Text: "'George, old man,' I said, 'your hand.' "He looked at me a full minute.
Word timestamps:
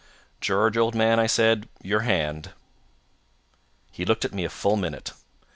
"'George, 0.39 0.77
old 0.77 0.95
man,' 0.95 1.19
I 1.19 1.27
said, 1.27 1.69
'your 1.83 1.99
hand.' 1.99 2.53
"He 3.91 4.03
looked 4.03 4.25
at 4.25 4.33
me 4.33 4.43
a 4.43 4.49
full 4.49 4.75
minute. 4.75 5.13